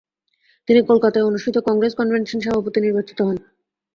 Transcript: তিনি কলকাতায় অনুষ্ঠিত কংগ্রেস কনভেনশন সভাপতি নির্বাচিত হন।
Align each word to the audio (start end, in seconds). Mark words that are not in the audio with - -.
তিনি 0.67 0.79
কলকাতায় 0.89 1.27
অনুষ্ঠিত 1.29 1.55
কংগ্রেস 1.67 1.93
কনভেনশন 1.95 2.39
সভাপতি 2.45 2.79
নির্বাচিত 2.81 3.19
হন। 3.21 3.37